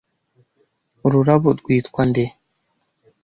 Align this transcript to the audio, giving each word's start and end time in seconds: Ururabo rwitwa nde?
Ururabo 1.05 1.49
rwitwa 1.59 2.01
nde? 2.09 2.25